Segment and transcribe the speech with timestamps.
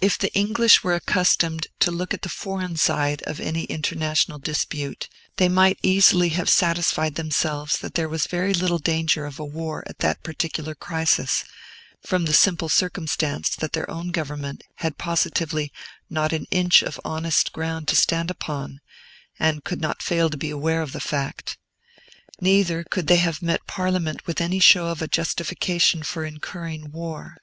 [0.00, 5.08] If the English were accustomed to look at the foreign side of any international dispute,
[5.38, 9.82] they might easily have satisfied themselves that there was very little danger of a war
[9.88, 11.42] at that particular crisis,
[12.00, 15.72] from the simple circumstance that their own Government had positively
[16.08, 18.80] not an inch of honest ground to stand upon,
[19.40, 21.58] and could not fail to be aware of the fact.
[22.40, 27.38] Neither could they have met Parliament with any show of a justification for incurring war.